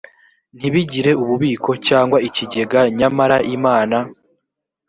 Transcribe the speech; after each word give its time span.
ntibigire 0.57 1.11
ububiko 1.23 1.71
cyangwa 1.87 2.17
ikigega 2.27 2.79
nyamara 2.97 3.37
imana 3.55 3.97